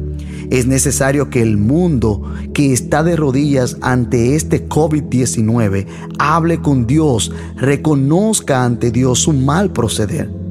Es 0.50 0.66
necesario 0.66 1.30
que 1.30 1.42
el 1.42 1.58
mundo 1.58 2.24
que 2.54 2.72
está 2.72 3.04
de 3.04 3.16
rodillas 3.16 3.78
ante 3.82 4.36
este 4.36 4.68
COVID-19 4.68 5.86
hable 6.20 6.62
con 6.62 6.88
Dios, 6.88 7.32
reconozca 7.58 8.64
ante 8.64 8.92
Dios 8.92 9.20
su 9.20 9.34
mal 9.34 9.72
proceder. 9.72 10.47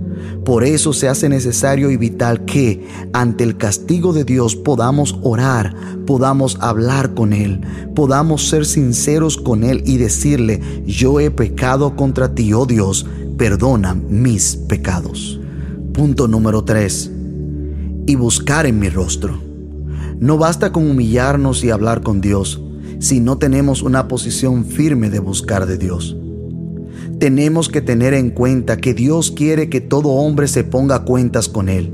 Por 0.47 0.63
eso 0.63 0.93
se 0.93 1.09
hace 1.09 1.29
necesario 1.29 1.91
y 1.91 1.97
vital 1.97 2.45
que 2.45 2.87
ante 3.13 3.43
el 3.43 3.57
castigo 3.57 4.13
de 4.13 4.23
Dios 4.23 4.55
podamos 4.55 5.19
orar, 5.23 5.75
podamos 6.07 6.57
hablar 6.61 7.15
con 7.15 7.33
Él, 7.33 7.63
podamos 7.97 8.49
ser 8.49 8.65
sinceros 8.65 9.39
con 9.39 9.65
Él 9.65 9.83
y 9.85 9.97
decirle, 9.97 10.61
yo 10.87 11.19
he 11.19 11.33
pecado 11.33 11.97
contra 11.97 12.33
ti, 12.33 12.53
oh 12.53 12.65
Dios, 12.65 13.07
perdona 13.37 13.95
mis 13.95 14.55
pecados. 14.55 15.41
Punto 15.93 16.29
número 16.29 16.63
3. 16.63 17.11
Y 18.07 18.15
buscar 18.15 18.67
en 18.67 18.79
mi 18.79 18.89
rostro. 18.89 19.41
No 20.21 20.39
basta 20.39 20.71
con 20.71 20.89
humillarnos 20.89 21.65
y 21.65 21.71
hablar 21.71 22.03
con 22.03 22.21
Dios 22.21 22.63
si 23.01 23.19
no 23.19 23.39
tenemos 23.39 23.83
una 23.83 24.07
posición 24.07 24.65
firme 24.65 25.11
de 25.11 25.19
buscar 25.19 25.67
de 25.67 25.77
Dios 25.77 26.17
tenemos 27.19 27.69
que 27.69 27.81
tener 27.81 28.15
en 28.15 28.31
cuenta 28.31 28.77
que 28.77 28.93
Dios 28.95 29.31
quiere 29.31 29.69
que 29.71 29.81
todo 29.81 30.11
hombre 30.11 30.49
se 30.49 30.65
ponga 30.65 31.05
cuentas 31.05 31.49
con 31.49 31.69
Él. 31.69 31.93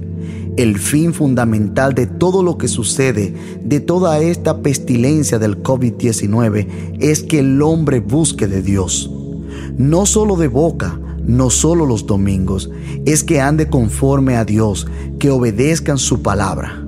El 0.56 0.78
fin 0.78 1.14
fundamental 1.14 1.94
de 1.94 2.06
todo 2.06 2.42
lo 2.42 2.58
que 2.58 2.68
sucede, 2.68 3.32
de 3.64 3.80
toda 3.80 4.18
esta 4.18 4.60
pestilencia 4.60 5.38
del 5.38 5.62
COVID-19, 5.62 6.98
es 7.00 7.22
que 7.22 7.38
el 7.38 7.62
hombre 7.62 8.00
busque 8.00 8.46
de 8.46 8.62
Dios. 8.62 9.10
No 9.78 10.04
solo 10.04 10.36
de 10.36 10.48
boca, 10.48 11.00
no 11.24 11.50
solo 11.50 11.86
los 11.86 12.06
domingos, 12.06 12.70
es 13.06 13.24
que 13.24 13.40
ande 13.40 13.68
conforme 13.70 14.36
a 14.36 14.44
Dios, 14.44 14.86
que 15.18 15.30
obedezcan 15.30 15.98
su 15.98 16.20
palabra. 16.20 16.86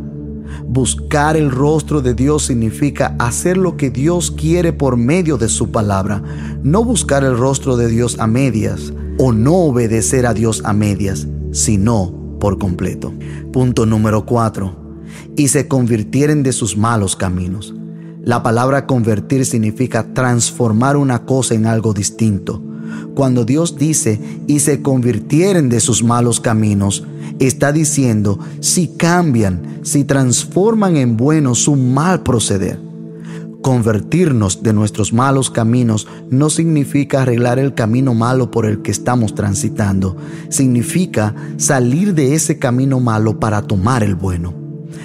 Buscar 0.75 1.37
el 1.37 1.53
rostro 1.53 2.03
de 2.03 2.15
Dios 2.15 2.47
significa 2.47 3.15
hacer 3.21 3.57
lo 3.57 3.77
que 3.77 3.91
Dios 3.91 4.33
quiere 4.33 4.73
por 4.73 4.97
medio 4.97 5.39
de 5.39 5.49
su 5.49 5.71
palabra, 5.71 6.21
no 6.65 6.83
buscar 6.83 7.23
el 7.23 7.39
rostro 7.39 7.77
de 7.77 7.87
Dios 7.87 8.19
a 8.19 8.27
medias 8.27 8.93
o 9.17 9.33
no 9.33 9.55
obedecer 9.55 10.27
a 10.27 10.35
Dios 10.35 10.63
a 10.65 10.73
medias, 10.73 11.29
sino 11.53 12.13
por 12.41 12.59
completo. 12.59 13.15
Punto 13.53 13.87
número 13.87 14.27
4. 14.27 15.05
Y 15.37 15.47
se 15.47 15.69
convirtieren 15.69 16.43
de 16.43 16.51
sus 16.51 16.77
malos 16.77 17.15
caminos. 17.15 17.73
La 18.21 18.43
palabra 18.43 18.89
convertir 18.89 19.47
significa 19.47 20.13
transformar 20.13 20.97
una 20.97 21.25
cosa 21.25 21.55
en 21.55 21.67
algo 21.67 21.95
distinto. 21.95 22.61
Cuando 23.15 23.45
Dios 23.45 23.77
dice 23.77 24.21
y 24.47 24.61
se 24.61 24.83
convirtieren 24.83 25.69
de 25.69 25.81
sus 25.81 26.03
malos 26.03 26.41
caminos, 26.41 27.05
está 27.39 27.73
diciendo 27.73 28.39
si 28.61 28.89
cambian, 28.89 29.81
si 29.83 30.05
transforman 30.05 30.97
en 30.97 31.17
bueno 31.17 31.55
su 31.55 31.77
mal 31.77 32.23
proceder. 32.23 32.79
Convertirnos 33.63 34.63
de 34.63 34.75
nuestros 34.75 35.15
malos 35.15 35.51
caminos 35.51 36.07
no 36.29 36.51
significa 36.51 37.23
arreglar 37.23 37.59
el 37.59 37.73
camino 37.73 38.13
malo 38.13 38.51
por 38.51 38.67
el 38.67 38.83
que 38.83 38.91
estamos 38.91 39.35
transitando, 39.35 40.19
significa 40.51 41.35
salir 41.57 42.15
de 42.15 42.35
ese 42.35 42.59
camino 42.59 43.01
malo 43.01 43.41
para 43.41 43.63
tomar 43.63 44.03
el 44.03 44.17
bueno. 44.17 44.53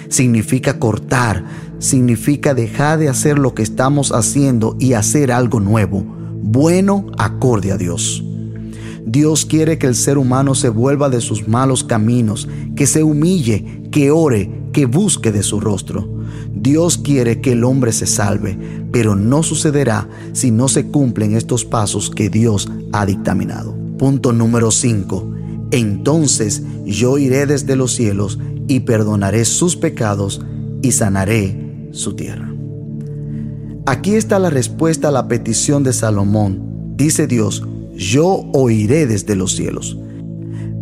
Significa 0.09 0.77
cortar, 0.77 1.45
significa 1.79 2.53
dejar 2.53 2.99
de 2.99 3.07
hacer 3.07 3.39
lo 3.39 3.53
que 3.53 3.63
estamos 3.63 4.11
haciendo 4.11 4.75
y 4.77 4.91
hacer 4.91 5.31
algo 5.31 5.61
nuevo, 5.61 6.03
bueno 6.51 7.05
acorde 7.17 7.71
a 7.71 7.77
Dios. 7.77 8.23
Dios 9.05 9.45
quiere 9.45 9.77
que 9.77 9.87
el 9.87 9.95
ser 9.95 10.17
humano 10.17 10.55
se 10.55 10.69
vuelva 10.69 11.09
de 11.09 11.21
sus 11.21 11.47
malos 11.47 11.83
caminos, 11.83 12.47
que 12.75 12.87
se 12.87 13.03
humille, 13.03 13.83
que 13.91 14.11
ore, 14.11 14.51
que 14.73 14.85
busque 14.85 15.31
de 15.31 15.43
su 15.43 15.59
rostro. 15.59 16.07
Dios 16.53 16.97
quiere 16.97 17.39
que 17.39 17.53
el 17.53 17.63
hombre 17.63 17.91
se 17.91 18.05
salve, 18.05 18.57
pero 18.91 19.15
no 19.15 19.43
sucederá 19.43 20.09
si 20.33 20.51
no 20.51 20.67
se 20.67 20.87
cumplen 20.87 21.35
estos 21.35 21.65
pasos 21.65 22.09
que 22.09 22.29
Dios 22.29 22.69
ha 22.91 23.05
dictaminado. 23.05 23.75
Punto 23.97 24.33
número 24.33 24.71
5. 24.71 25.31
Entonces 25.71 26.63
yo 26.85 27.17
iré 27.19 27.45
desde 27.45 27.75
los 27.75 27.93
cielos 27.93 28.39
y 28.67 28.81
perdonaré 28.81 29.45
sus 29.45 29.75
pecados 29.75 30.41
y 30.81 30.91
sanaré 30.93 31.89
su 31.91 32.15
tierra. 32.15 32.48
Aquí 33.89 34.13
está 34.13 34.37
la 34.37 34.51
respuesta 34.51 35.07
a 35.07 35.11
la 35.11 35.27
petición 35.27 35.81
de 35.83 35.93
Salomón. 35.93 36.93
Dice 36.95 37.25
Dios, 37.25 37.63
yo 37.95 38.45
oiré 38.53 39.07
desde 39.07 39.35
los 39.35 39.55
cielos. 39.55 39.97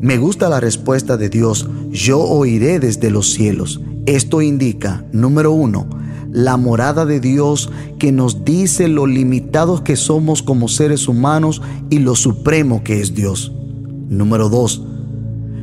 Me 0.02 0.18
gusta 0.18 0.50
la 0.50 0.60
respuesta 0.60 1.16
de 1.16 1.30
Dios, 1.30 1.70
yo 1.90 2.20
oiré 2.20 2.82
desde 2.82 3.10
los 3.10 3.32
cielos. 3.32 3.80
Esto 4.08 4.42
indica, 4.42 5.06
número 5.14 5.54
uno, 5.54 5.88
la 6.34 6.58
morada 6.58 7.06
de 7.06 7.22
Dios 7.22 7.72
que 7.98 8.12
nos 8.12 8.44
dice 8.44 8.90
lo 8.90 9.08
limitados 9.08 9.80
que 9.80 9.96
somos 9.96 10.44
como 10.44 10.68
seres 10.68 11.08
humanos 11.08 11.62
y 11.90 12.00
lo 12.00 12.14
supremo 12.14 12.84
que 12.84 13.00
es 13.00 13.16
Dios. 13.16 13.54
Número 14.10 14.50
dos, 14.50 14.86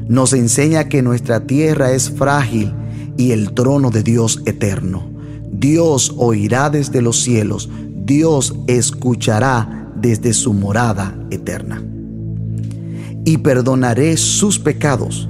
nos 0.09 0.33
enseña 0.33 0.89
que 0.89 1.03
nuestra 1.03 1.41
tierra 1.41 1.93
es 1.93 2.09
frágil 2.09 2.73
y 3.19 3.33
el 3.33 3.53
trono 3.53 3.91
de 3.91 4.03
Dios 4.03 4.41
eterno. 4.47 5.14
Dios 5.65 6.13
oirá 6.19 6.69
desde 6.69 7.01
los 7.01 7.23
cielos, 7.23 7.71
Dios 8.05 8.55
escuchará 8.67 9.91
desde 9.97 10.35
su 10.35 10.53
morada 10.53 11.19
eterna. 11.31 11.83
Y 13.25 13.39
perdonaré 13.39 14.19
sus 14.19 14.59
pecados. 14.59 15.27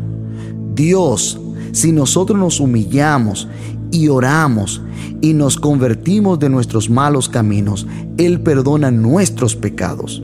Dios, 0.75 1.38
si 1.71 1.93
nosotros 1.93 2.37
nos 2.37 2.59
humillamos 2.59 3.47
y 3.93 4.09
oramos 4.09 4.83
y 5.21 5.35
nos 5.35 5.57
convertimos 5.57 6.41
de 6.41 6.49
nuestros 6.49 6.91
malos 6.91 7.29
caminos, 7.29 7.87
Él 8.17 8.41
perdona 8.41 8.91
nuestros 8.91 9.55
pecados. 9.55 10.21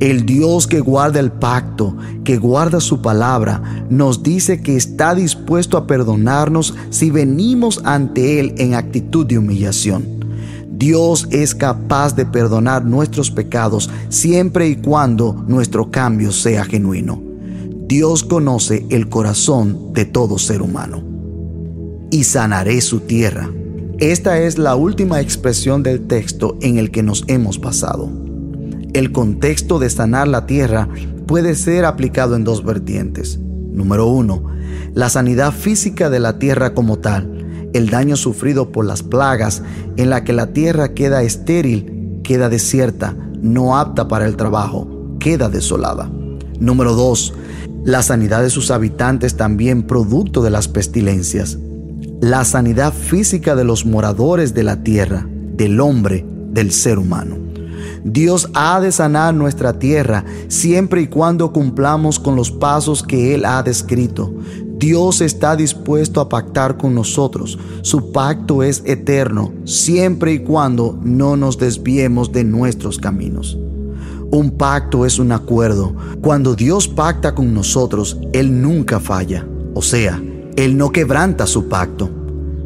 El 0.00 0.24
Dios 0.24 0.66
que 0.66 0.80
guarda 0.80 1.20
el 1.20 1.30
pacto, 1.30 1.96
que 2.24 2.38
guarda 2.38 2.80
su 2.80 3.02
palabra, 3.02 3.84
nos 3.90 4.22
dice 4.22 4.62
que 4.62 4.76
está 4.76 5.14
dispuesto 5.14 5.76
a 5.76 5.86
perdonarnos 5.86 6.74
si 6.90 7.10
venimos 7.10 7.80
ante 7.84 8.40
Él 8.40 8.54
en 8.58 8.74
actitud 8.74 9.26
de 9.26 9.38
humillación. 9.38 10.20
Dios 10.80 11.28
es 11.30 11.54
capaz 11.54 12.16
de 12.16 12.24
perdonar 12.24 12.86
nuestros 12.86 13.30
pecados 13.30 13.90
siempre 14.08 14.66
y 14.68 14.76
cuando 14.76 15.44
nuestro 15.46 15.90
cambio 15.90 16.32
sea 16.32 16.64
genuino. 16.64 17.22
Dios 17.86 18.24
conoce 18.24 18.86
el 18.88 19.10
corazón 19.10 19.92
de 19.92 20.06
todo 20.06 20.38
ser 20.38 20.62
humano. 20.62 21.02
Y 22.10 22.24
sanaré 22.24 22.80
su 22.80 23.00
tierra. 23.00 23.50
Esta 23.98 24.40
es 24.40 24.56
la 24.56 24.74
última 24.74 25.20
expresión 25.20 25.82
del 25.82 26.06
texto 26.06 26.56
en 26.62 26.78
el 26.78 26.90
que 26.90 27.02
nos 27.02 27.24
hemos 27.26 27.60
basado. 27.60 28.29
El 28.92 29.12
contexto 29.12 29.78
de 29.78 29.88
sanar 29.88 30.26
la 30.26 30.46
tierra 30.46 30.88
puede 31.26 31.54
ser 31.54 31.84
aplicado 31.84 32.34
en 32.34 32.42
dos 32.42 32.64
vertientes. 32.64 33.38
Número 33.38 34.08
uno, 34.08 34.42
la 34.94 35.08
sanidad 35.08 35.52
física 35.52 36.10
de 36.10 36.18
la 36.18 36.40
tierra 36.40 36.74
como 36.74 36.98
tal, 36.98 37.70
el 37.72 37.88
daño 37.88 38.16
sufrido 38.16 38.72
por 38.72 38.84
las 38.84 39.04
plagas 39.04 39.62
en 39.96 40.10
la 40.10 40.24
que 40.24 40.32
la 40.32 40.52
tierra 40.52 40.92
queda 40.92 41.22
estéril, 41.22 42.20
queda 42.24 42.48
desierta, 42.48 43.16
no 43.40 43.78
apta 43.78 44.08
para 44.08 44.26
el 44.26 44.36
trabajo, 44.36 45.16
queda 45.20 45.48
desolada. 45.48 46.10
Número 46.58 46.94
dos, 46.94 47.32
la 47.84 48.02
sanidad 48.02 48.42
de 48.42 48.50
sus 48.50 48.72
habitantes 48.72 49.36
también 49.36 49.84
producto 49.84 50.42
de 50.42 50.50
las 50.50 50.66
pestilencias. 50.66 51.58
La 52.20 52.44
sanidad 52.44 52.92
física 52.92 53.54
de 53.54 53.64
los 53.64 53.86
moradores 53.86 54.52
de 54.52 54.64
la 54.64 54.82
tierra, 54.82 55.26
del 55.28 55.78
hombre, 55.80 56.26
del 56.50 56.72
ser 56.72 56.98
humano. 56.98 57.49
Dios 58.04 58.48
ha 58.54 58.80
de 58.80 58.92
sanar 58.92 59.34
nuestra 59.34 59.78
tierra 59.78 60.24
siempre 60.48 61.02
y 61.02 61.06
cuando 61.06 61.52
cumplamos 61.52 62.18
con 62.18 62.36
los 62.36 62.50
pasos 62.50 63.02
que 63.02 63.34
Él 63.34 63.44
ha 63.44 63.62
descrito. 63.62 64.32
Dios 64.78 65.20
está 65.20 65.56
dispuesto 65.56 66.22
a 66.22 66.28
pactar 66.30 66.78
con 66.78 66.94
nosotros. 66.94 67.58
Su 67.82 68.12
pacto 68.12 68.62
es 68.62 68.82
eterno, 68.86 69.52
siempre 69.66 70.32
y 70.32 70.38
cuando 70.38 70.98
no 71.02 71.36
nos 71.36 71.58
desviemos 71.58 72.32
de 72.32 72.44
nuestros 72.44 72.96
caminos. 72.96 73.58
Un 74.30 74.52
pacto 74.52 75.04
es 75.04 75.18
un 75.18 75.32
acuerdo. 75.32 75.94
Cuando 76.22 76.54
Dios 76.54 76.88
pacta 76.88 77.34
con 77.34 77.52
nosotros, 77.52 78.16
Él 78.32 78.62
nunca 78.62 79.00
falla. 79.00 79.46
O 79.74 79.82
sea, 79.82 80.22
Él 80.56 80.78
no 80.78 80.92
quebranta 80.92 81.46
su 81.46 81.68
pacto. 81.68 82.08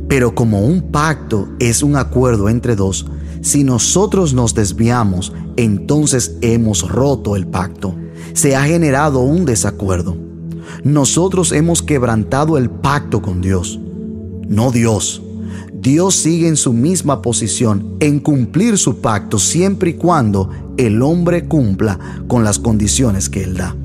Pero 0.06 0.34
como 0.34 0.60
un 0.60 0.92
pacto 0.92 1.48
es 1.58 1.82
un 1.82 1.96
acuerdo 1.96 2.48
entre 2.48 2.76
dos, 2.76 3.06
si 3.44 3.62
nosotros 3.62 4.32
nos 4.32 4.54
desviamos, 4.54 5.34
entonces 5.56 6.38
hemos 6.40 6.88
roto 6.88 7.36
el 7.36 7.46
pacto. 7.46 7.94
Se 8.32 8.56
ha 8.56 8.64
generado 8.64 9.20
un 9.20 9.44
desacuerdo. 9.44 10.16
Nosotros 10.82 11.52
hemos 11.52 11.82
quebrantado 11.82 12.56
el 12.56 12.70
pacto 12.70 13.20
con 13.20 13.42
Dios, 13.42 13.78
no 14.48 14.72
Dios. 14.72 15.22
Dios 15.74 16.14
sigue 16.14 16.48
en 16.48 16.56
su 16.56 16.72
misma 16.72 17.20
posición 17.20 17.96
en 18.00 18.18
cumplir 18.18 18.78
su 18.78 19.02
pacto 19.02 19.38
siempre 19.38 19.90
y 19.90 19.94
cuando 19.94 20.48
el 20.78 21.02
hombre 21.02 21.46
cumpla 21.46 21.98
con 22.26 22.44
las 22.44 22.58
condiciones 22.58 23.28
que 23.28 23.44
Él 23.44 23.58
da. 23.58 23.76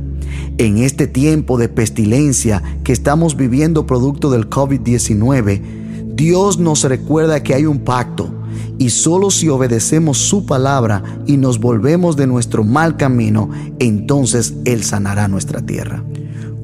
En 0.57 0.77
este 0.77 1.05
tiempo 1.05 1.57
de 1.57 1.67
pestilencia 1.67 2.63
que 2.85 2.93
estamos 2.93 3.35
viviendo 3.35 3.85
producto 3.85 4.31
del 4.31 4.49
COVID-19, 4.49 6.15
Dios 6.15 6.59
nos 6.59 6.85
recuerda 6.85 7.43
que 7.43 7.55
hay 7.55 7.65
un 7.65 7.79
pacto 7.79 8.38
y 8.77 8.89
solo 8.89 9.31
si 9.31 9.49
obedecemos 9.49 10.17
su 10.17 10.45
palabra 10.45 11.03
y 11.25 11.37
nos 11.37 11.59
volvemos 11.59 12.15
de 12.15 12.27
nuestro 12.27 12.63
mal 12.63 12.97
camino, 12.97 13.49
entonces 13.79 14.53
Él 14.65 14.83
sanará 14.83 15.27
nuestra 15.27 15.61
tierra. 15.61 16.03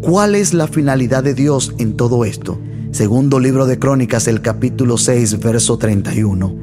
¿Cuál 0.01 0.35
es 0.35 0.53
la 0.53 0.67
finalidad 0.67 1.23
de 1.23 1.33
Dios 1.33 1.73
en 1.77 1.97
todo 1.97 2.25
esto? 2.25 2.59
Segundo 2.91 3.39
libro 3.39 3.65
de 3.65 3.79
Crónicas, 3.79 4.27
el 4.27 4.41
capítulo 4.41 4.97
6, 4.97 5.39
verso 5.39 5.77
31. 5.77 6.55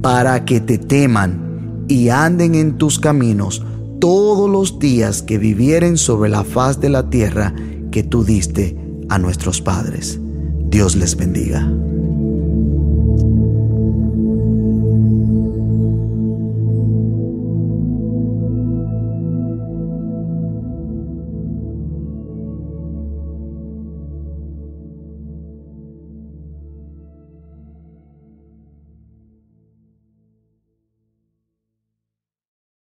Para 0.00 0.44
que 0.44 0.60
te 0.60 0.78
teman 0.78 1.84
y 1.88 2.10
anden 2.10 2.54
en 2.54 2.78
tus 2.78 2.98
caminos 2.98 3.64
todos 4.00 4.50
los 4.50 4.78
días 4.78 5.22
que 5.22 5.38
vivieren 5.38 5.96
sobre 5.96 6.30
la 6.30 6.44
faz 6.44 6.80
de 6.80 6.88
la 6.88 7.08
tierra 7.08 7.54
que 7.90 8.02
tú 8.02 8.24
diste 8.24 8.76
a 9.08 9.18
nuestros 9.18 9.60
padres. 9.60 10.20
Dios 10.68 10.96
les 10.96 11.16
bendiga. 11.16 11.91